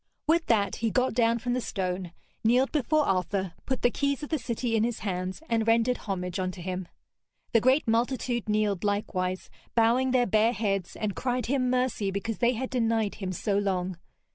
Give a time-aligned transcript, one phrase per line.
[0.25, 2.11] With that he got down from the stone,
[2.43, 6.39] kneeled before Arthur, put the keys of the city in his hands, and rendered homage
[6.39, 6.87] unto him.
[7.53, 12.53] The great multitude kneeled likewise, bowing their bare heads, and cried him mercy because they
[12.53, 13.99] had denied him so long.